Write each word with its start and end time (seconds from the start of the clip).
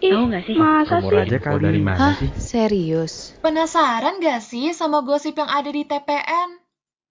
Ih, 0.00 0.08
Tahu 0.10 0.24
nggak 0.32 0.44
sih? 0.48 0.56
masa 0.56 0.96
Rumor 0.96 1.12
sih? 1.12 1.20
aja 1.28 1.38
kali. 1.38 1.60
dari 1.60 1.80
mana 1.80 2.00
Hah? 2.00 2.14
sih? 2.16 2.30
Serius? 2.34 3.36
Penasaran 3.38 4.16
gak 4.18 4.40
sih 4.40 4.72
sama 4.72 5.04
gosip 5.04 5.36
yang 5.36 5.50
ada 5.50 5.68
di 5.68 5.84
TPN? 5.84 6.56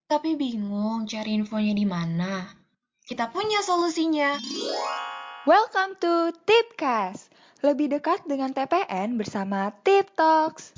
Tapi 0.05 0.33
bingung 0.33 1.05
cari 1.05 1.37
infonya 1.37 1.77
di 1.77 1.85
mana? 1.85 2.49
Kita 3.05 3.29
punya 3.29 3.61
solusinya. 3.61 4.33
Welcome 5.45 6.01
to 6.01 6.33
Tipcast. 6.45 7.29
Lebih 7.61 7.93
dekat 7.93 8.25
dengan 8.25 8.55
TPN 8.55 9.19
bersama 9.19 9.69
Tip 9.83 10.09
Talks. 10.17 10.73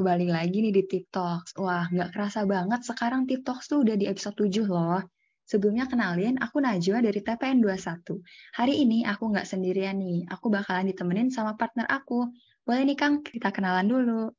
Kembali 0.00 0.32
lagi 0.32 0.64
nih 0.64 0.72
di 0.72 0.82
Tip 0.88 1.12
Talks. 1.12 1.52
Wah, 1.60 1.84
nggak 1.92 2.16
kerasa 2.16 2.48
banget 2.48 2.88
sekarang 2.88 3.28
Tip 3.28 3.44
Talks 3.44 3.68
tuh 3.68 3.84
udah 3.84 4.00
di 4.00 4.08
episode 4.08 4.32
7 4.32 4.64
loh. 4.64 5.04
Sebelumnya 5.44 5.84
kenalin, 5.92 6.40
aku 6.40 6.56
Najwa 6.64 7.04
dari 7.04 7.20
TPN 7.20 7.60
21. 7.60 8.16
Hari 8.56 8.80
ini 8.80 9.04
aku 9.04 9.28
nggak 9.28 9.44
sendirian 9.44 10.00
nih, 10.00 10.24
aku 10.32 10.48
bakalan 10.48 10.88
ditemenin 10.88 11.28
sama 11.28 11.52
partner 11.52 11.84
aku. 11.84 12.32
Boleh 12.64 12.88
nih 12.88 12.96
Kang, 12.96 13.20
kita 13.20 13.52
kenalan 13.52 13.92
dulu. 13.92 14.32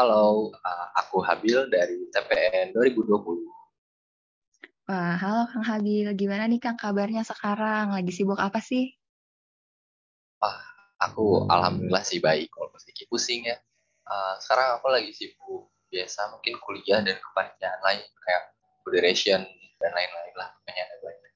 Halo, 0.00 0.48
uh, 0.48 0.86
aku 0.96 1.20
Habil 1.20 1.68
dari 1.68 2.08
TPN 2.08 2.72
2020. 2.72 3.12
Wah, 4.88 5.20
halo 5.20 5.44
Kang 5.52 5.60
Habil, 5.68 6.08
gimana 6.16 6.48
nih 6.48 6.56
Kang 6.56 6.80
kabarnya 6.80 7.20
sekarang? 7.20 7.92
Lagi 7.92 8.16
sibuk 8.16 8.40
apa 8.40 8.64
sih? 8.64 8.96
Aku 11.04 11.44
alhamdulillah 11.52 12.00
sih 12.00 12.16
baik, 12.16 12.48
kalau 12.48 12.72
sedikit 12.80 13.12
pusing 13.12 13.44
ya. 13.44 13.60
Uh, 14.02 14.34
sekarang 14.42 14.78
aku 14.78 14.90
lagi 14.90 15.10
sibuk 15.14 15.70
biasa 15.92 16.32
mungkin 16.32 16.56
kuliah 16.58 17.04
dan 17.04 17.20
kepanitiaan 17.20 17.80
lain 17.84 18.02
kayak 18.24 18.42
moderation 18.82 19.40
dan 19.78 19.90
lain-lain 19.92 20.34
lah. 20.38 20.50
Ada 20.66 20.96
banyak. 20.98 21.32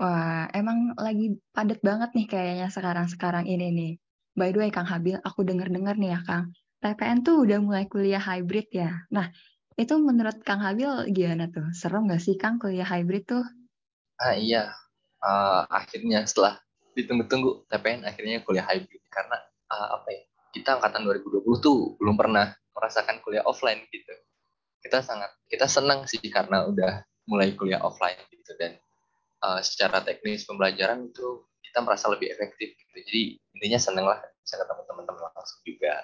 Wah, 0.00 0.48
emang 0.56 0.96
lagi 0.96 1.36
padat 1.52 1.84
banget 1.84 2.16
nih 2.16 2.24
kayaknya 2.24 2.68
sekarang-sekarang 2.72 3.44
ini 3.44 3.68
nih. 3.68 3.92
By 4.32 4.56
the 4.56 4.64
way, 4.64 4.70
Kang 4.72 4.88
Habil, 4.88 5.20
aku 5.20 5.44
denger-dengar 5.44 6.00
nih 6.00 6.16
ya, 6.16 6.20
Kang. 6.24 6.56
TPN 6.80 7.20
tuh 7.20 7.44
udah 7.44 7.60
mulai 7.60 7.84
kuliah 7.84 8.22
hybrid 8.22 8.72
ya. 8.72 9.04
Nah, 9.12 9.28
itu 9.76 10.00
menurut 10.00 10.40
Kang 10.40 10.64
Habil 10.64 10.88
gimana 11.12 11.52
tuh? 11.52 11.68
Serem 11.76 12.08
nggak 12.08 12.22
sih, 12.24 12.40
Kang, 12.40 12.56
kuliah 12.56 12.88
hybrid 12.88 13.28
tuh? 13.28 13.44
Ah 14.16 14.32
iya, 14.32 14.72
uh, 15.20 15.68
akhirnya 15.68 16.24
setelah 16.24 16.56
ditunggu-tunggu 16.96 17.68
TPN 17.68 18.08
akhirnya 18.08 18.40
kuliah 18.40 18.64
hybrid 18.64 19.04
karena 19.12 19.36
uh, 19.68 20.00
apa 20.00 20.08
ya? 20.08 20.22
Kita 20.50 20.78
angkatan 20.78 21.06
2020 21.06 21.46
tuh 21.62 21.94
belum 21.98 22.18
pernah 22.18 22.50
merasakan 22.74 23.22
kuliah 23.22 23.46
offline 23.46 23.86
gitu. 23.90 24.14
Kita 24.80 25.04
sangat 25.04 25.30
kita 25.46 25.70
senang 25.70 26.08
sih 26.08 26.22
karena 26.30 26.66
udah 26.66 27.04
mulai 27.28 27.54
kuliah 27.54 27.78
offline 27.84 28.18
gitu 28.32 28.52
dan 28.58 28.74
uh, 29.44 29.60
secara 29.62 30.02
teknis 30.02 30.48
pembelajaran 30.48 31.06
itu 31.06 31.44
kita 31.70 31.86
merasa 31.86 32.10
lebih 32.10 32.32
efektif 32.34 32.74
gitu. 32.74 32.96
Jadi 32.98 33.22
intinya 33.54 33.78
seneng 33.78 34.06
lah 34.08 34.18
bisa 34.42 34.58
ketemu 34.58 34.82
teman-teman 34.90 35.30
langsung 35.30 35.60
juga. 35.62 35.94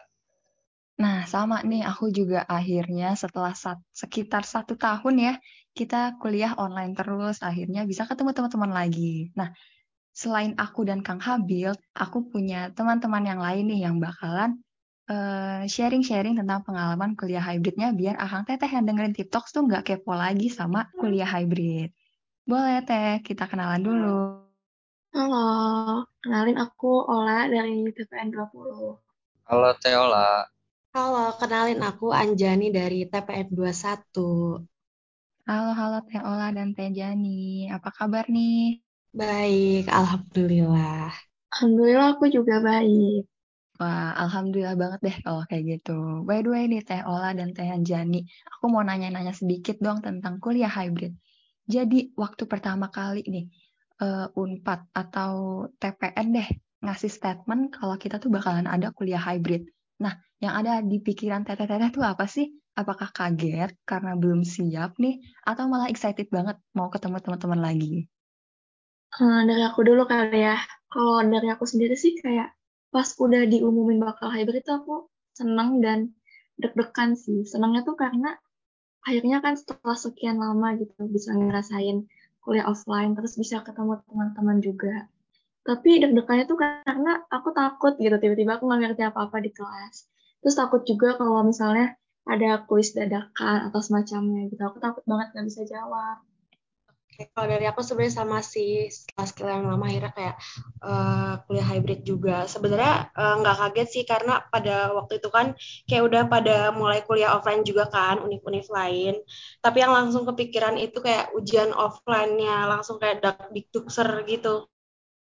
Nah, 0.96 1.28
sama 1.28 1.60
nih, 1.60 1.84
aku 1.84 2.08
juga 2.08 2.40
akhirnya 2.48 3.12
setelah 3.12 3.52
sat- 3.52 3.84
sekitar 3.92 4.48
satu 4.48 4.80
tahun 4.80 5.14
ya, 5.20 5.34
kita 5.76 6.16
kuliah 6.16 6.56
online 6.56 6.96
terus, 6.96 7.44
akhirnya 7.44 7.84
bisa 7.84 8.08
ketemu 8.08 8.32
teman-teman 8.32 8.72
lagi. 8.72 9.28
Nah, 9.36 9.52
selain 10.16 10.56
aku 10.56 10.88
dan 10.88 11.04
Kang 11.04 11.20
Habil, 11.20 11.76
aku 11.92 12.18
punya 12.32 12.72
teman-teman 12.72 13.20
yang 13.20 13.36
lain 13.36 13.68
nih 13.68 13.80
yang 13.84 13.96
bakalan 14.00 14.56
eh, 15.12 15.68
sharing-sharing 15.68 16.40
tentang 16.40 16.64
pengalaman 16.64 17.12
kuliah 17.12 17.44
hybridnya 17.44 17.92
biar 17.92 18.16
Akang 18.16 18.48
Teteh 18.48 18.70
yang 18.72 18.88
dengerin 18.88 19.12
TikTok 19.12 19.44
tuh 19.52 19.68
nggak 19.68 19.84
kepo 19.84 20.16
lagi 20.16 20.48
sama 20.48 20.88
kuliah 20.96 21.28
hybrid. 21.28 21.92
Boleh 22.48 22.80
Teh, 22.88 23.20
kita 23.20 23.44
kenalan 23.44 23.82
dulu. 23.84 24.20
Halo, 25.12 25.48
kenalin 26.24 26.56
aku 26.64 27.04
Ola 27.04 27.44
dari 27.52 27.84
TPN 27.92 28.32
20. 28.32 28.96
Halo 29.46 29.70
Teola, 29.78 30.48
Halo, 30.96 31.36
kenalin 31.36 31.84
aku 31.84 32.08
Anjani 32.08 32.72
dari 32.72 33.04
TPN 33.04 33.52
21. 33.52 34.64
Halo, 35.44 35.70
halo 35.76 35.98
Teh 36.08 36.24
Ola 36.24 36.48
dan 36.56 36.72
Teh 36.72 36.88
Jani. 36.88 37.68
Apa 37.68 37.92
kabar 37.92 38.32
nih? 38.32 38.85
Baik, 39.20 39.84
Alhamdulillah. 39.98 41.10
Alhamdulillah 41.52 42.06
aku 42.14 42.24
juga 42.36 42.54
baik. 42.68 43.20
Wah, 43.80 44.10
alhamdulillah 44.22 44.76
banget 44.82 45.00
deh 45.06 45.16
kalau 45.24 45.42
kayak 45.50 45.64
gitu. 45.72 45.92
By 46.28 46.38
the 46.44 46.50
way 46.54 46.64
nih 46.72 46.82
Teh 46.88 47.02
Ola 47.12 47.30
dan 47.38 47.50
Teh 47.56 47.68
Anjani, 47.76 48.18
aku 48.52 48.64
mau 48.74 48.82
nanya-nanya 48.88 49.34
sedikit 49.40 49.76
dong 49.86 49.98
tentang 50.06 50.34
kuliah 50.44 50.70
hybrid. 50.78 51.12
Jadi 51.74 51.98
waktu 52.22 52.44
pertama 52.52 52.86
kali 52.96 53.20
nih 53.34 53.44
eh, 54.04 54.26
Unpad 54.42 54.80
atau 55.02 55.32
TPN 55.80 56.28
deh 56.36 56.48
ngasih 56.84 57.10
statement 57.18 57.62
kalau 57.76 57.96
kita 58.02 58.16
tuh 58.22 58.30
bakalan 58.36 58.66
ada 58.74 58.88
kuliah 58.98 59.22
hybrid. 59.28 59.62
Nah, 60.04 60.14
yang 60.44 60.54
ada 60.60 60.72
di 60.90 60.98
pikiran 61.06 61.42
Teteh-teteh 61.48 61.90
tuh 61.96 62.04
apa 62.06 62.26
sih? 62.36 62.46
Apakah 62.80 63.08
kaget 63.16 63.70
karena 63.90 64.12
belum 64.22 64.42
siap 64.44 64.90
nih 65.04 65.14
atau 65.48 65.64
malah 65.72 65.88
excited 65.92 66.28
banget 66.36 66.56
mau 66.78 66.88
ketemu 66.94 67.18
teman-teman 67.24 67.60
lagi? 67.68 68.06
Eh, 69.14 69.40
dari 69.48 69.62
aku 69.68 69.80
dulu 69.88 70.02
kali 70.12 70.38
ya. 70.48 70.58
Kalau 70.92 71.22
dari 71.34 71.48
aku 71.54 71.64
sendiri 71.72 71.94
sih 71.94 72.12
kayak 72.22 72.48
pas 72.94 73.08
udah 73.24 73.42
diumumin 73.52 73.98
bakal 74.06 74.28
hybrid 74.34 74.62
itu 74.64 74.72
aku 74.78 74.94
seneng 75.38 75.78
dan 75.84 75.98
deg-degan 76.60 77.10
sih. 77.24 77.38
Senangnya 77.46 77.80
tuh 77.88 77.96
karena 78.02 78.30
akhirnya 79.08 79.38
kan 79.44 79.54
setelah 79.60 79.96
sekian 80.04 80.36
lama 80.44 80.68
gitu 80.80 81.00
bisa 81.16 81.30
ngerasain 81.38 81.96
kuliah 82.44 82.66
offline 82.72 83.12
terus 83.16 83.34
bisa 83.42 83.56
ketemu 83.66 83.92
teman-teman 84.10 84.58
juga. 84.68 84.94
Tapi 85.68 85.90
deg-degannya 86.02 86.44
tuh 86.50 86.58
karena 86.62 87.12
aku 87.36 87.48
takut 87.60 87.92
gitu 88.04 88.16
tiba-tiba 88.22 88.52
aku 88.58 88.64
nggak 88.68 88.80
ngerti 88.82 89.02
apa-apa 89.10 89.38
di 89.46 89.50
kelas. 89.58 89.96
Terus 90.42 90.54
takut 90.60 90.82
juga 90.90 91.08
kalau 91.20 91.42
misalnya 91.50 91.86
ada 92.32 92.50
kuis 92.68 92.88
dadakan 92.98 93.70
atau 93.70 93.80
semacamnya 93.86 94.42
gitu. 94.52 94.62
Aku 94.68 94.78
takut 94.82 95.04
banget 95.10 95.26
nggak 95.34 95.46
bisa 95.50 95.62
jawab. 95.74 96.18
Kalau 97.32 97.48
dari 97.48 97.64
aku 97.64 97.80
sebenarnya 97.80 98.16
sama 98.20 98.38
sih 98.44 98.92
setelah 98.92 99.24
skill 99.30 99.48
yang 99.48 99.64
lama 99.72 99.84
akhirnya 99.88 100.12
kayak 100.12 100.34
eh, 100.84 101.32
kuliah 101.48 101.66
hybrid 101.72 102.00
juga. 102.04 102.36
Sebenarnya 102.44 102.92
eh, 103.16 103.34
nggak 103.40 103.56
kaget 103.60 103.88
sih 103.94 104.04
karena 104.04 104.32
pada 104.52 104.92
waktu 104.92 105.12
itu 105.20 105.28
kan 105.32 105.46
kayak 105.88 106.02
udah 106.08 106.22
pada 106.28 106.56
mulai 106.76 107.00
kuliah 107.08 107.32
offline 107.36 107.64
juga 107.64 107.88
kan, 107.88 108.20
univ-univ 108.20 108.68
lain. 108.68 109.14
Tapi 109.64 109.76
yang 109.80 109.92
langsung 109.96 110.28
kepikiran 110.28 110.76
itu 110.76 110.98
kayak 111.00 111.32
ujian 111.38 111.72
offline-nya 111.72 112.68
langsung 112.68 113.00
kayak 113.00 113.24
dakdikdukser 113.24 114.08
gitu. 114.28 114.68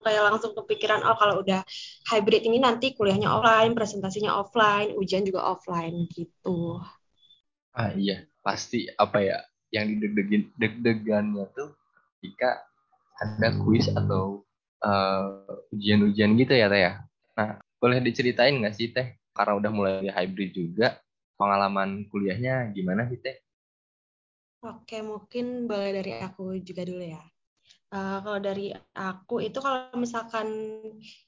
Kayak 0.05 0.23
langsung 0.33 0.53
kepikiran 0.57 1.01
oh 1.05 1.17
kalau 1.17 1.41
udah 1.43 1.61
hybrid 2.11 2.43
ini 2.47 2.57
nanti 2.61 2.93
kuliahnya 2.97 3.29
offline, 3.35 3.73
presentasinya 3.77 4.31
offline, 4.41 4.93
ujian 4.97 5.23
juga 5.27 5.41
offline 5.53 6.07
gitu. 6.13 6.81
ah 7.81 7.91
iya 8.03 8.17
pasti 8.45 8.79
apa 9.03 9.19
ya 9.29 9.37
yang 9.73 9.89
dideg-degin 9.89 10.51
deg-degannya 10.59 11.45
tuh 11.55 11.73
ketika 12.17 12.61
ada 13.21 13.55
kuis 13.63 13.87
atau 13.89 14.43
uh, 14.83 15.45
ujian-ujian 15.71 16.35
gitu 16.35 16.53
ya 16.53 16.67
Teh 16.67 16.81
ya. 16.81 16.93
Nah 17.37 17.59
boleh 17.79 18.01
diceritain 18.03 18.59
nggak 18.59 18.75
sih 18.75 18.91
Teh 18.91 19.15
karena 19.35 19.53
udah 19.57 19.71
mulai 19.71 20.07
hybrid 20.09 20.51
juga 20.55 20.99
pengalaman 21.35 22.07
kuliahnya 22.11 22.71
gimana 22.71 23.07
sih 23.07 23.19
Teh? 23.19 23.37
Oke, 24.65 24.97
mungkin 25.05 25.69
boleh 25.69 25.93
dari 25.93 26.17
aku 26.17 26.57
juga 26.65 26.81
dulu 26.81 27.05
ya. 27.05 27.21
Eh, 27.95 28.17
kalau 28.25 28.39
dari 28.41 28.73
aku 28.97 29.39
itu 29.39 29.61
kalau 29.61 29.93
misalkan 29.95 30.49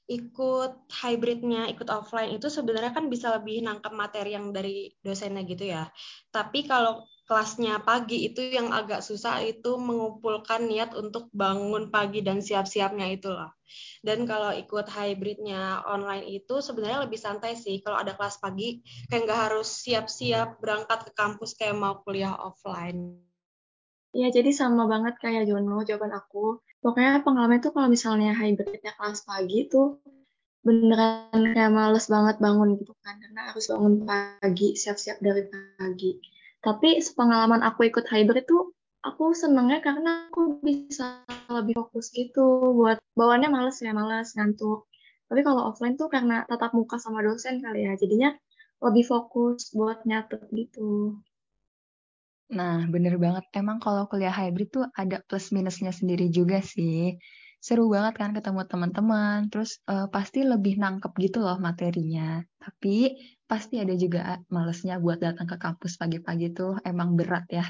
ikut 0.04 0.90
hybridnya, 0.90 1.70
ikut 1.70 1.88
offline 1.88 2.34
itu 2.34 2.50
sebenarnya 2.50 2.92
kan 2.92 3.06
bisa 3.06 3.32
lebih 3.38 3.62
nangkep 3.62 3.92
materi 3.94 4.36
yang 4.36 4.50
dari 4.52 4.90
dosennya 5.00 5.46
gitu 5.46 5.64
ya. 5.70 5.88
Tapi 6.28 6.66
kalau 6.66 7.06
kelasnya 7.28 7.84
pagi 7.84 8.24
itu 8.24 8.40
yang 8.40 8.72
agak 8.72 9.04
susah 9.04 9.44
itu 9.44 9.76
mengumpulkan 9.76 10.64
niat 10.64 10.96
untuk 10.96 11.28
bangun 11.36 11.92
pagi 11.92 12.24
dan 12.24 12.40
siap-siapnya 12.40 13.04
itu 13.12 13.28
loh. 13.28 13.52
Dan 14.00 14.24
kalau 14.24 14.56
ikut 14.56 14.88
hybridnya 14.88 15.84
online 15.84 16.24
itu 16.24 16.64
sebenarnya 16.64 17.04
lebih 17.04 17.20
santai 17.20 17.52
sih. 17.52 17.84
Kalau 17.84 18.00
ada 18.00 18.16
kelas 18.16 18.40
pagi 18.40 18.80
kayak 19.12 19.28
nggak 19.28 19.40
harus 19.52 19.68
siap-siap 19.84 20.56
berangkat 20.56 21.04
ke 21.04 21.12
kampus 21.12 21.52
kayak 21.52 21.76
mau 21.76 22.00
kuliah 22.00 22.32
offline. 22.32 23.20
Ya, 24.16 24.32
jadi 24.32 24.48
sama 24.56 24.88
banget 24.88 25.20
kayak 25.20 25.52
Jono, 25.52 25.84
jawaban 25.84 26.16
aku. 26.16 26.64
Pokoknya 26.80 27.20
pengalaman 27.20 27.60
itu 27.60 27.68
kalau 27.76 27.92
misalnya 27.92 28.32
hybridnya 28.32 28.96
kelas 28.96 29.28
pagi 29.28 29.68
tuh 29.68 30.00
beneran 30.64 31.52
kayak 31.52 31.70
males 31.70 32.08
banget 32.08 32.40
bangun 32.40 32.80
gitu 32.80 32.96
kan, 33.04 33.20
karena 33.20 33.52
harus 33.52 33.68
bangun 33.68 34.08
pagi, 34.08 34.80
siap-siap 34.80 35.20
dari 35.20 35.44
pagi. 35.52 36.16
Tapi 36.58 36.98
sepengalaman 36.98 37.62
aku 37.62 37.86
ikut 37.86 38.06
hybrid 38.10 38.44
tuh, 38.44 38.74
aku 39.06 39.30
senengnya 39.30 39.78
karena 39.78 40.26
aku 40.30 40.58
bisa 40.58 41.22
lebih 41.46 41.78
fokus 41.78 42.10
gitu, 42.10 42.74
buat 42.74 42.98
bawaannya 43.14 43.50
males 43.50 43.78
ya, 43.78 43.94
males, 43.94 44.34
ngantuk. 44.34 44.90
Tapi 45.28 45.40
kalau 45.44 45.70
offline 45.70 45.94
tuh 45.94 46.10
karena 46.10 46.42
tatap 46.48 46.74
muka 46.74 46.98
sama 46.98 47.22
dosen 47.22 47.62
kali 47.62 47.86
ya, 47.86 47.94
jadinya 47.94 48.34
lebih 48.82 49.04
fokus 49.06 49.70
buat 49.74 50.02
nyatet 50.02 50.50
gitu. 50.50 51.18
Nah, 52.48 52.88
bener 52.88 53.20
banget. 53.20 53.44
Emang 53.52 53.76
kalau 53.76 54.08
kuliah 54.08 54.32
hybrid 54.32 54.72
tuh 54.72 54.88
ada 54.96 55.20
plus 55.28 55.52
minusnya 55.52 55.92
sendiri 55.92 56.32
juga 56.32 56.64
sih. 56.64 57.20
Seru 57.60 57.90
banget 57.90 58.16
kan 58.16 58.30
ketemu 58.32 58.64
teman-teman, 58.64 59.50
terus 59.52 59.82
uh, 59.90 60.08
pasti 60.08 60.46
lebih 60.46 60.80
nangkep 60.80 61.12
gitu 61.20 61.44
loh 61.44 61.60
materinya. 61.60 62.40
Tapi 62.56 63.18
pasti 63.48 63.80
ada 63.80 63.96
juga 63.96 64.44
malesnya 64.52 65.00
buat 65.00 65.18
datang 65.18 65.48
ke 65.48 65.56
kampus 65.56 65.96
pagi-pagi 65.96 66.52
tuh 66.52 66.76
emang 66.84 67.16
berat 67.16 67.48
ya. 67.48 67.64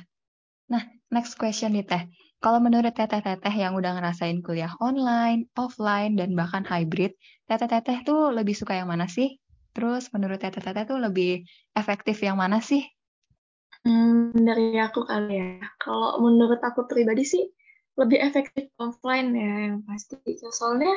Nah, 0.68 0.82
next 1.08 1.38
question 1.38 1.72
nih 1.72 1.86
Teh. 1.86 2.02
Kalau 2.38 2.62
menurut 2.62 2.94
teteh-teteh 2.94 3.50
yang 3.50 3.74
udah 3.74 3.98
ngerasain 3.98 4.42
kuliah 4.42 4.70
online, 4.78 5.48
offline, 5.58 6.14
dan 6.14 6.34
bahkan 6.38 6.62
hybrid, 6.62 7.14
teteh-teteh 7.50 8.02
tuh 8.02 8.30
lebih 8.30 8.54
suka 8.54 8.78
yang 8.78 8.90
mana 8.90 9.06
sih? 9.06 9.38
Terus 9.74 10.10
menurut 10.14 10.38
teteh-teteh 10.42 10.84
tuh 10.86 10.98
lebih 10.98 11.42
efektif 11.74 12.18
yang 12.22 12.38
mana 12.38 12.58
sih? 12.62 12.82
Hmm, 13.86 14.34
dari 14.34 14.74
aku 14.78 15.06
kali 15.06 15.38
ya. 15.38 15.62
Kalau 15.78 16.18
menurut 16.22 16.58
aku 16.62 16.86
pribadi 16.90 17.22
sih, 17.22 17.46
lebih 17.98 18.18
efektif 18.22 18.70
offline 18.78 19.34
ya 19.34 19.52
yang 19.70 19.82
pasti. 19.82 20.18
Soalnya 20.38 20.94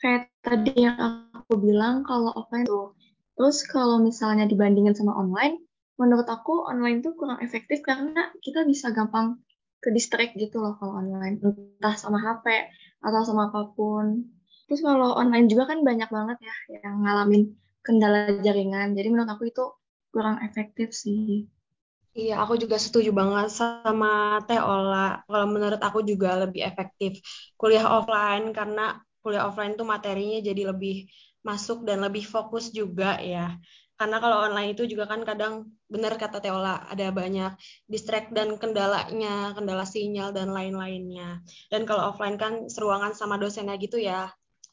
kayak 0.00 0.28
tadi 0.44 0.72
yang 0.76 1.28
aku 1.32 1.56
bilang 1.56 2.04
kalau 2.04 2.32
offline 2.36 2.64
tuh. 2.68 2.96
Terus 3.36 3.58
kalau 3.74 3.96
misalnya 4.08 4.44
dibandingin 4.52 4.94
sama 4.98 5.12
online, 5.22 5.54
menurut 6.00 6.28
aku 6.36 6.52
online 6.72 6.98
tuh 7.04 7.12
kurang 7.18 7.38
efektif 7.46 7.78
karena 7.88 8.22
kita 8.44 8.60
bisa 8.70 8.86
gampang 8.96 9.26
ke 9.82 9.88
distract 9.96 10.32
gitu 10.42 10.56
loh 10.64 10.74
kalau 10.78 10.94
online. 11.02 11.34
Entah 11.46 11.94
sama 12.02 12.18
HP 12.24 12.46
atau 13.06 13.20
sama 13.28 13.42
apa 13.50 13.60
pun. 13.76 14.06
Terus 14.66 14.80
kalau 14.88 15.08
online 15.20 15.46
juga 15.52 15.64
kan 15.70 15.78
banyak 15.88 16.08
banget 16.16 16.38
ya 16.48 16.54
yang 16.80 16.94
ngalamin 17.04 17.42
kendala 17.86 18.18
jaringan. 18.46 18.88
Jadi 18.96 19.06
menurut 19.12 19.30
aku 19.34 19.44
itu 19.52 19.64
kurang 20.14 20.36
efektif 20.46 20.88
sih. 21.02 21.48
Iya, 22.20 22.32
aku 22.44 22.54
juga 22.62 22.76
setuju 22.84 23.10
banget 23.20 23.46
sama 23.58 24.06
Teh 24.46 24.60
Ola. 24.60 24.96
Kalau 25.28 25.46
menurut 25.54 25.80
aku 25.86 25.98
juga 26.10 26.28
lebih 26.42 26.60
efektif 26.68 27.10
kuliah 27.60 27.86
offline 27.96 28.44
karena 28.58 28.82
kuliah 29.22 29.46
offline 29.46 29.78
tuh 29.78 29.86
materinya 29.86 30.42
jadi 30.42 30.74
lebih 30.74 31.06
masuk 31.46 31.86
dan 31.86 32.02
lebih 32.02 32.26
fokus 32.26 32.70
juga 32.70 33.18
ya. 33.22 33.58
Karena 33.98 34.18
kalau 34.18 34.42
online 34.50 34.74
itu 34.74 34.82
juga 34.90 35.06
kan 35.06 35.22
kadang 35.22 35.70
benar 35.86 36.18
kata 36.18 36.42
Teola 36.42 36.90
ada 36.90 37.14
banyak 37.14 37.54
distract 37.86 38.34
dan 38.34 38.58
kendalanya, 38.58 39.54
kendala 39.54 39.86
sinyal 39.86 40.34
dan 40.34 40.50
lain-lainnya. 40.50 41.38
Dan 41.70 41.86
kalau 41.86 42.10
offline 42.10 42.34
kan 42.34 42.66
seruangan 42.66 43.14
sama 43.14 43.38
dosennya 43.38 43.78
gitu 43.78 44.02
ya. 44.02 44.26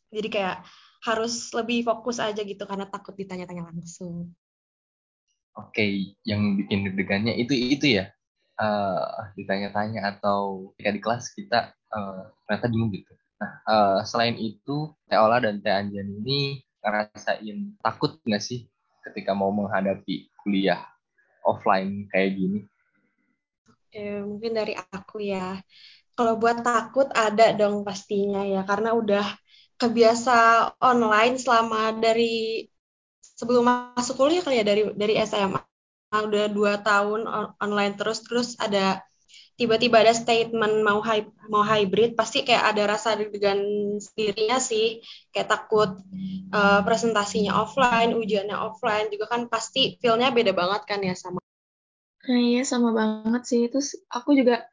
Jadi 0.10 0.34
kayak 0.34 0.66
harus 1.06 1.54
lebih 1.54 1.86
fokus 1.86 2.18
aja 2.18 2.42
gitu 2.42 2.66
karena 2.66 2.90
takut 2.90 3.14
ditanya-tanya 3.14 3.70
langsung. 3.70 4.34
Oke, 5.54 6.16
yang 6.26 6.58
bikin 6.58 6.90
deg-degannya 6.90 7.38
itu 7.38 7.54
itu 7.54 8.02
ya. 8.02 8.10
Uh, 8.60 9.30
ditanya-tanya 9.40 10.04
atau 10.18 10.74
ketika 10.76 10.92
di 10.92 11.02
kelas 11.06 11.24
kita 11.32 11.60
uh, 11.94 12.34
ternyata 12.50 12.68
bingung 12.68 12.92
gitu. 12.92 13.14
Nah, 13.40 13.54
uh, 13.72 13.98
selain 14.04 14.36
itu, 14.36 14.92
Teh 15.08 15.20
Ola 15.20 15.40
dan 15.40 15.64
Teh 15.64 15.72
Anjan 15.72 16.08
ini 16.20 16.60
ngerasain 16.84 17.58
takut 17.84 18.20
nggak 18.28 18.44
sih 18.44 18.68
ketika 19.08 19.32
mau 19.36 19.52
menghadapi 19.52 20.28
kuliah 20.44 20.80
offline 21.44 22.08
kayak 22.12 22.36
gini? 22.36 22.60
Eh, 23.96 24.22
mungkin 24.30 24.52
dari 24.60 24.74
aku 24.78 25.16
ya. 25.34 25.58
Kalau 26.16 26.34
buat 26.42 26.58
takut 26.68 27.08
ada 27.26 27.44
dong 27.60 27.76
pastinya 27.88 28.42
ya, 28.54 28.62
karena 28.70 28.90
udah 29.02 29.26
kebiasa 29.82 30.32
online 30.92 31.36
selama 31.44 31.96
dari 32.04 32.68
sebelum 33.40 33.64
masuk 33.96 34.16
kuliah 34.20 34.44
kali 34.44 34.60
ya 34.60 34.66
dari 34.68 34.82
dari 35.02 35.14
SMA 35.16 35.62
udah 36.12 36.46
dua 36.52 36.74
tahun 36.84 37.22
online 37.64 37.94
terus 38.00 38.20
terus 38.28 38.50
ada 38.60 39.00
tiba-tiba 39.60 40.00
ada 40.00 40.16
statement 40.16 40.88
mau 40.88 41.04
hy 41.04 41.28
mau 41.52 41.68
hybrid 41.68 42.16
pasti 42.16 42.48
kayak 42.48 42.72
ada 42.72 42.96
rasa 42.96 43.20
deg-degan 43.20 43.60
sendirinya 44.00 44.56
sih. 44.64 45.04
Kayak 45.36 45.52
takut 45.52 46.00
uh, 46.56 46.80
presentasinya 46.88 47.60
offline 47.60 48.16
ujiannya 48.16 48.56
offline 48.56 49.12
juga 49.12 49.28
kan 49.28 49.52
pasti 49.52 50.00
feelnya 50.00 50.32
beda 50.32 50.56
banget 50.56 50.88
kan 50.88 51.04
ya 51.04 51.12
sama 51.12 51.44
nah, 52.24 52.40
iya 52.40 52.64
sama 52.64 52.96
banget 52.96 53.44
sih. 53.44 53.68
Terus 53.68 54.00
aku 54.08 54.40
juga 54.40 54.64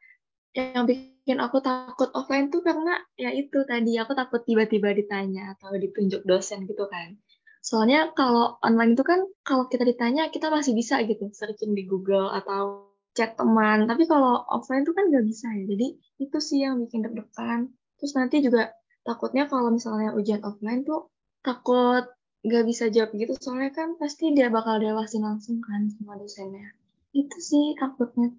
yang 0.55 0.87
bikin 0.87 1.37
aku 1.43 1.59
takut 1.59 2.07
offline 2.15 2.47
tuh 2.47 2.63
karena 2.63 2.97
ya 3.19 3.35
itu 3.35 3.67
tadi 3.67 3.99
aku 3.99 4.15
takut 4.15 4.41
tiba-tiba 4.47 4.95
ditanya 4.95 5.53
atau 5.59 5.75
ditunjuk 5.75 6.23
dosen 6.23 6.63
gitu 6.63 6.87
kan. 6.87 7.19
Soalnya 7.59 8.15
kalau 8.15 8.55
online 8.63 8.95
itu 8.95 9.03
kan 9.03 9.19
kalau 9.43 9.67
kita 9.67 9.83
ditanya 9.83 10.31
kita 10.31 10.47
masih 10.47 10.71
bisa 10.71 11.03
gitu 11.03 11.27
searching 11.35 11.75
di 11.75 11.83
Google 11.83 12.31
atau 12.31 12.95
chat 13.17 13.33
teman. 13.33 13.89
Tapi 13.89 14.05
kalau 14.05 14.45
offline 14.45 14.85
itu 14.85 14.93
kan 14.93 15.09
nggak 15.09 15.25
bisa 15.25 15.49
ya. 15.49 15.65
Jadi 15.65 15.87
itu 16.21 16.37
sih 16.37 16.61
yang 16.61 16.77
bikin 16.77 17.01
deg-degan. 17.01 17.73
Terus 17.97 18.13
nanti 18.13 18.45
juga 18.45 18.69
takutnya 19.01 19.49
kalau 19.49 19.73
misalnya 19.73 20.13
ujian 20.13 20.45
offline 20.45 20.85
tuh 20.85 21.09
takut 21.41 22.05
nggak 22.45 22.63
bisa 22.69 22.93
jawab 22.93 23.09
gitu. 23.17 23.33
Soalnya 23.41 23.73
kan 23.73 23.97
pasti 23.97 24.29
dia 24.37 24.53
bakal 24.53 24.77
dewasin 24.77 25.25
langsung 25.25 25.57
kan 25.65 25.89
sama 25.97 26.21
dosennya. 26.21 26.77
Itu 27.17 27.37
sih 27.41 27.73
takutnya. 27.81 28.37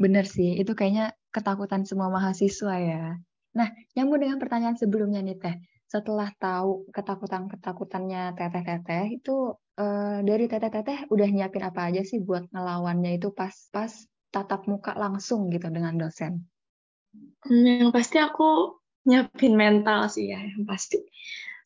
Bener 0.00 0.24
sih, 0.24 0.56
itu 0.56 0.72
kayaknya 0.72 1.12
ketakutan 1.32 1.84
semua 1.84 2.08
mahasiswa 2.08 2.74
ya. 2.80 3.16
Nah, 3.56 3.68
nyambung 3.96 4.20
dengan 4.20 4.36
pertanyaan 4.36 4.76
sebelumnya 4.76 5.24
nih 5.24 5.36
Teh 5.40 5.56
setelah 5.96 6.28
tahu 6.36 6.92
ketakutan-ketakutannya 6.92 8.36
teteh-teteh 8.36 9.16
itu 9.16 9.56
uh, 9.80 10.18
dari 10.20 10.44
teteh-teteh 10.44 11.08
udah 11.08 11.28
nyiapin 11.32 11.64
apa 11.64 11.88
aja 11.88 12.04
sih 12.04 12.20
buat 12.20 12.52
ngelawannya 12.52 13.16
itu 13.16 13.32
pas-pas 13.32 14.04
tatap 14.28 14.68
muka 14.68 14.92
langsung 14.92 15.48
gitu 15.48 15.72
dengan 15.72 15.96
dosen? 15.96 16.44
Hmm, 17.48 17.64
yang 17.64 17.90
pasti 17.96 18.20
aku 18.20 18.76
nyiapin 19.08 19.56
mental 19.56 20.12
sih 20.12 20.28
ya, 20.28 20.44
yang 20.44 20.68
pasti. 20.68 21.00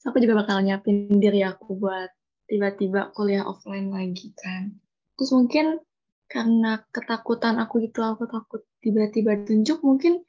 Aku 0.06 0.22
juga 0.22 0.46
bakal 0.46 0.62
nyiapin 0.62 1.10
diri 1.18 1.42
aku 1.42 1.74
buat 1.74 2.14
tiba-tiba 2.46 3.10
kuliah 3.10 3.42
offline 3.42 3.90
lagi 3.90 4.30
kan. 4.38 4.78
Terus 5.18 5.34
mungkin 5.34 5.82
karena 6.30 6.86
ketakutan 6.94 7.58
aku 7.58 7.90
itu 7.90 7.98
aku 7.98 8.30
takut 8.30 8.62
tiba-tiba 8.78 9.42
tunjuk 9.42 9.82
mungkin 9.82 10.22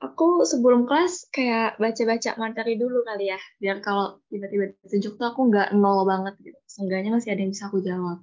aku 0.00 0.42
sebelum 0.48 0.88
kelas 0.88 1.28
kayak 1.34 1.78
baca-baca 1.82 2.30
materi 2.40 2.74
dulu 2.80 3.04
kali 3.06 3.30
ya 3.32 3.38
biar 3.62 3.76
kalau 3.84 4.18
tiba-tiba 4.30 4.74
ditunjuk 4.84 5.12
tuh 5.18 5.26
aku 5.30 5.40
nggak 5.50 5.68
nol 5.76 6.02
banget 6.08 6.34
gitu 6.42 6.58
seenggaknya 6.66 7.10
masih 7.14 7.30
ada 7.32 7.40
yang 7.42 7.52
bisa 7.54 7.66
aku 7.70 7.78
jawab 7.84 8.18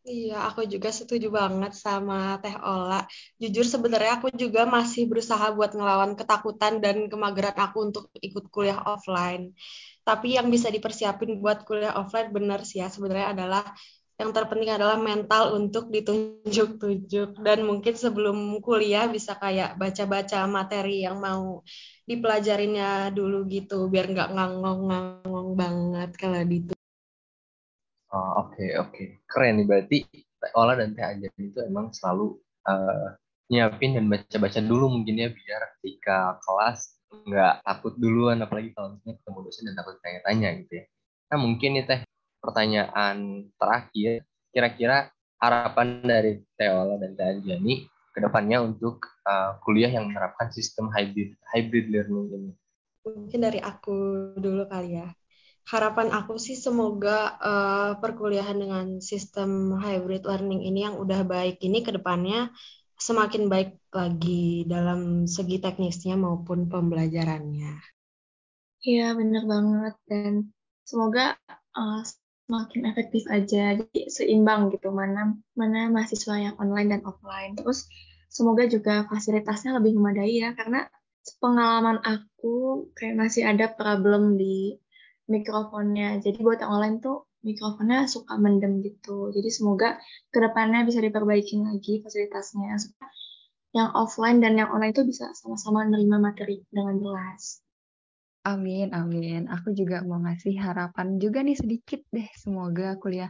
Iya, 0.00 0.34
aku 0.48 0.60
juga 0.72 0.88
setuju 0.98 1.28
banget 1.38 1.72
sama 1.84 2.14
Teh 2.42 2.56
Ola. 2.56 3.04
Jujur 3.42 3.66
sebenarnya 3.74 4.12
aku 4.16 4.28
juga 4.42 4.60
masih 4.64 5.02
berusaha 5.10 5.46
buat 5.56 5.70
ngelawan 5.76 6.16
ketakutan 6.16 6.80
dan 6.84 6.96
kemageran 7.12 7.56
aku 7.64 7.78
untuk 7.92 8.04
ikut 8.16 8.44
kuliah 8.48 8.80
offline. 8.80 9.52
Tapi 10.08 10.40
yang 10.40 10.48
bisa 10.54 10.72
dipersiapin 10.72 11.30
buat 11.44 11.68
kuliah 11.68 11.92
offline 12.00 12.32
benar 12.32 12.64
sih 12.64 12.80
ya 12.80 12.88
sebenarnya 12.88 13.28
adalah 13.36 13.62
yang 14.20 14.36
terpenting 14.36 14.68
adalah 14.68 15.00
mental 15.00 15.56
untuk 15.56 15.88
ditunjuk-tunjuk 15.88 17.40
dan 17.40 17.64
mungkin 17.64 17.96
sebelum 17.96 18.60
kuliah 18.60 19.08
bisa 19.08 19.32
kayak 19.40 19.80
baca-baca 19.80 20.44
materi 20.44 21.08
yang 21.08 21.16
mau 21.16 21.64
dipelajarinya 22.04 23.08
dulu 23.16 23.48
gitu 23.48 23.88
biar 23.88 24.12
nggak 24.12 24.30
ngangong-ngangong 24.36 25.50
banget 25.56 26.10
kalau 26.20 26.44
gitu. 26.44 26.76
Oh, 28.12 28.44
oke 28.44 28.58
okay, 28.58 28.70
oke 28.76 28.92
okay. 28.92 29.06
keren 29.24 29.62
nih 29.62 29.66
berarti 29.66 29.98
Ola 30.52 30.76
dan 30.76 30.92
Teh 30.92 31.06
Anjan 31.06 31.32
itu 31.40 31.62
emang 31.64 31.94
selalu 31.94 32.36
uh, 32.68 33.16
nyiapin 33.48 33.96
dan 33.96 34.04
baca-baca 34.10 34.60
dulu 34.60 35.00
mungkin 35.00 35.16
ya 35.16 35.28
biar 35.32 35.62
ketika 35.80 36.36
kelas 36.44 37.00
nggak 37.10 37.64
takut 37.64 37.94
duluan 37.96 38.38
apalagi 38.44 38.70
kalau 38.76 38.94
misalnya 38.94 39.16
ketemu 39.22 39.38
dosen 39.48 39.64
dan 39.70 39.74
takut 39.80 39.96
tanya-tanya 40.04 40.48
gitu 40.60 40.72
ya. 40.76 40.84
Nah 41.30 41.38
mungkin 41.38 41.70
nih 41.78 41.84
Teh 41.88 42.00
pertanyaan 42.40 43.46
terakhir, 43.54 44.24
kira-kira 44.50 45.12
harapan 45.40 46.04
dari 46.04 46.40
Teola 46.56 47.00
dan 47.00 47.16
Teh 47.16 47.28
Anjani 47.28 47.86
ke 48.10 48.18
depannya 48.18 48.60
untuk 48.60 49.06
uh, 49.24 49.56
kuliah 49.62 49.88
yang 49.88 50.10
menerapkan 50.10 50.50
sistem 50.50 50.90
hybrid 50.90 51.38
hybrid 51.54 51.86
learning 51.88 52.26
ini? 52.34 52.52
Mungkin 53.06 53.40
dari 53.40 53.60
aku 53.62 53.96
dulu 54.36 54.66
kali 54.66 55.00
ya. 55.00 55.08
Harapan 55.70 56.10
aku 56.10 56.40
sih 56.40 56.58
semoga 56.58 57.38
uh, 57.38 57.92
perkuliahan 58.02 58.58
dengan 58.58 58.86
sistem 58.98 59.78
hybrid 59.78 60.26
learning 60.26 60.66
ini 60.66 60.88
yang 60.88 60.98
udah 60.98 61.22
baik 61.22 61.62
ini 61.62 61.86
ke 61.86 61.94
depannya 61.94 62.50
semakin 63.00 63.48
baik 63.48 63.80
lagi 63.96 64.68
dalam 64.68 65.24
segi 65.24 65.56
teknisnya 65.56 66.20
maupun 66.20 66.68
pembelajarannya. 66.68 67.80
Iya, 68.84 69.16
benar 69.16 69.44
banget. 69.48 69.94
Dan 70.04 70.32
semoga 70.84 71.36
uh, 71.76 72.02
makin 72.50 72.82
efektif 72.90 73.24
aja 73.30 73.78
jadi 73.78 74.00
seimbang 74.10 74.74
gitu 74.74 74.90
mana 74.90 75.38
mana 75.54 75.86
mahasiswa 75.94 76.34
yang 76.36 76.54
online 76.58 76.98
dan 76.98 77.02
offline 77.06 77.54
terus 77.54 77.86
semoga 78.26 78.66
juga 78.66 79.06
fasilitasnya 79.06 79.78
lebih 79.78 79.94
memadai 79.94 80.34
ya 80.42 80.50
karena 80.58 80.90
pengalaman 81.38 82.02
aku 82.02 82.90
kayak 82.98 83.14
masih 83.14 83.46
ada 83.46 83.70
problem 83.70 84.34
di 84.34 84.74
mikrofonnya 85.30 86.18
jadi 86.18 86.38
buat 86.42 86.58
yang 86.58 86.74
online 86.74 86.98
tuh 86.98 87.30
mikrofonnya 87.40 88.04
suka 88.04 88.36
mendem 88.36 88.84
gitu. 88.84 89.32
Jadi 89.32 89.48
semoga 89.48 89.96
ke 90.28 90.38
depannya 90.40 90.84
bisa 90.84 91.00
diperbaiki 91.00 91.56
lagi 91.60 92.04
fasilitasnya 92.04 92.76
yang 93.70 93.90
offline 93.94 94.42
dan 94.42 94.58
yang 94.58 94.68
online 94.74 94.92
itu 94.92 95.06
bisa 95.06 95.30
sama-sama 95.32 95.86
menerima 95.86 96.18
materi 96.18 96.66
dengan 96.68 96.98
jelas. 96.98 97.62
Amin, 98.40 98.88
amin. 98.96 99.52
Aku 99.52 99.76
juga 99.76 100.00
mau 100.00 100.16
ngasih 100.24 100.56
harapan 100.56 101.20
juga 101.20 101.44
nih 101.44 101.60
sedikit 101.60 102.00
deh. 102.08 102.24
Semoga 102.40 102.96
kuliah 102.96 103.28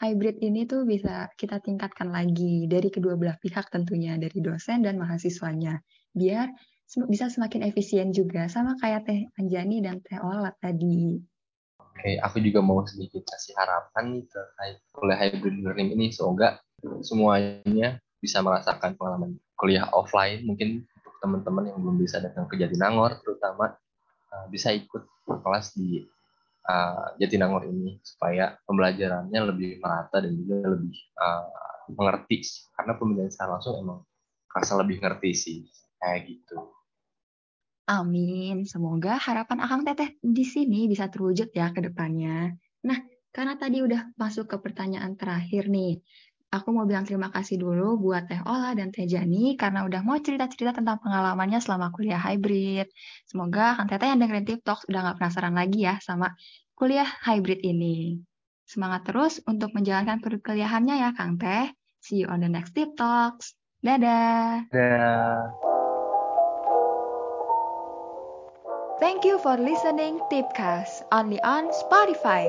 hybrid 0.00 0.40
ini 0.40 0.64
tuh 0.64 0.88
bisa 0.88 1.28
kita 1.36 1.60
tingkatkan 1.60 2.08
lagi 2.08 2.64
dari 2.64 2.88
kedua 2.88 3.20
belah 3.20 3.36
pihak 3.36 3.68
tentunya, 3.68 4.16
dari 4.16 4.40
dosen 4.40 4.80
dan 4.80 4.96
mahasiswanya. 4.96 5.76
Biar 6.16 6.48
bisa 6.88 7.28
semakin 7.28 7.68
efisien 7.68 8.16
juga, 8.16 8.48
sama 8.48 8.80
kayak 8.80 9.04
Teh 9.04 9.20
Anjani 9.36 9.84
dan 9.84 10.00
Teh 10.00 10.16
Ola 10.24 10.48
tadi. 10.56 11.20
Oke, 11.76 12.16
aku 12.20 12.40
juga 12.40 12.64
mau 12.64 12.80
sedikit 12.88 13.28
kasih 13.28 13.52
harapan 13.60 14.24
terkait 14.24 14.80
kuliah 14.96 15.20
hybrid 15.20 15.56
learning 15.64 15.92
ini. 16.00 16.08
Semoga 16.16 16.64
semuanya 17.04 18.00
bisa 18.24 18.40
merasakan 18.40 18.96
pengalaman 18.96 19.36
kuliah 19.60 19.84
offline. 19.92 20.48
Mungkin 20.48 20.80
teman-teman 21.20 21.72
yang 21.72 21.80
belum 21.80 22.00
bisa 22.00 22.24
datang 22.24 22.48
ke 22.48 22.56
Jatinangor, 22.56 23.20
terutama 23.20 23.76
Eh, 24.36 24.46
bisa 24.52 24.68
ikut 24.72 25.02
kelas 25.26 25.72
di 25.74 26.04
uh, 26.68 27.06
Jatinangor 27.16 27.64
ini 27.66 27.96
supaya 28.04 28.54
pembelajarannya 28.68 29.40
lebih 29.54 29.80
merata 29.80 30.20
dan 30.20 30.32
juga 30.36 30.76
lebih 30.76 30.94
uh, 31.16 31.48
mengerti 31.96 32.44
karena 32.76 32.92
pembelajaran 32.98 33.32
secara 33.32 33.50
langsung 33.56 33.74
emang 33.80 34.00
rasa 34.52 34.72
lebih 34.80 35.00
ngerti 35.00 35.30
sih 35.32 35.58
kayak 35.98 36.28
gitu. 36.28 36.56
Amin. 37.86 38.66
Semoga 38.66 39.14
harapan 39.14 39.62
Akang 39.62 39.86
Teteh 39.86 40.18
di 40.18 40.42
sini 40.42 40.90
bisa 40.90 41.06
terwujud 41.06 41.54
ya 41.54 41.70
ke 41.70 41.86
depannya. 41.86 42.50
Nah, 42.82 42.98
karena 43.30 43.54
tadi 43.54 43.78
udah 43.78 44.10
masuk 44.18 44.50
ke 44.50 44.56
pertanyaan 44.58 45.14
terakhir 45.14 45.70
nih. 45.70 46.02
Aku 46.56 46.72
mau 46.72 46.88
bilang 46.88 47.04
terima 47.04 47.28
kasih 47.28 47.60
dulu 47.60 48.00
buat 48.00 48.24
Teh 48.24 48.40
Ola 48.48 48.72
dan 48.72 48.88
Teh 48.88 49.04
Jani 49.04 49.60
karena 49.60 49.84
udah 49.84 50.00
mau 50.00 50.16
cerita-cerita 50.16 50.80
tentang 50.80 50.96
pengalamannya 51.04 51.60
selama 51.60 51.92
kuliah 51.92 52.16
hybrid. 52.16 52.88
Semoga 53.28 53.76
Kang 53.76 53.92
Teteh 53.92 54.08
yang 54.08 54.24
dengerin 54.24 54.48
Tip 54.48 54.60
Talks 54.64 54.88
udah 54.88 55.12
gak 55.12 55.16
penasaran 55.20 55.52
lagi 55.52 55.84
ya 55.84 56.00
sama 56.00 56.32
kuliah 56.72 57.04
hybrid 57.28 57.60
ini. 57.60 58.24
Semangat 58.64 59.04
terus 59.04 59.44
untuk 59.44 59.76
menjalankan 59.76 60.24
perkuliahannya 60.24 60.96
ya 60.96 61.12
Kang 61.12 61.36
Teh. 61.36 61.76
See 62.00 62.24
you 62.24 62.32
on 62.32 62.40
the 62.40 62.48
next 62.48 62.72
Tip 62.72 62.96
Talks. 62.96 63.52
Dadah. 63.84 64.72
Dadah. 64.72 65.52
Thank 68.96 69.28
you 69.28 69.36
for 69.44 69.60
listening 69.60 70.24
Tipcast 70.32 71.04
only 71.12 71.36
on 71.44 71.68
Spotify. 71.84 72.48